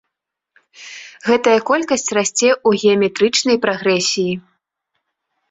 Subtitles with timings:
[1.27, 4.33] Гэтая колькасць расце ў геаметрычнай прагрэсіі.